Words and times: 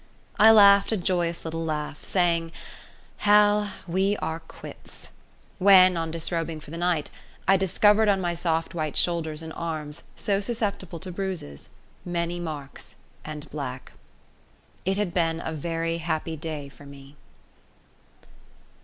I 0.39 0.49
laughed 0.49 0.91
a 0.91 0.97
joyous 0.97 1.45
little 1.45 1.63
laugh, 1.63 2.03
saying, 2.03 2.51
"Hal, 3.17 3.69
we 3.87 4.17
are 4.17 4.39
quits," 4.39 5.09
when, 5.59 5.95
on 5.95 6.09
disrobing 6.09 6.59
for 6.59 6.71
the 6.71 6.77
night, 6.79 7.11
I 7.47 7.55
discovered 7.55 8.09
on 8.09 8.19
my 8.19 8.33
soft 8.33 8.73
white 8.73 8.97
shoulders 8.97 9.43
and 9.43 9.53
arms 9.53 10.01
so 10.15 10.39
susceptible 10.39 10.99
to 11.01 11.11
bruises 11.11 11.69
many 12.03 12.39
marks, 12.39 12.95
and 13.23 13.47
black. 13.51 13.91
It 14.85 14.97
had 14.97 15.13
been 15.13 15.39
a 15.45 15.53
very 15.53 15.99
happy 15.99 16.35
day 16.35 16.67
for 16.67 16.87
me. 16.87 17.15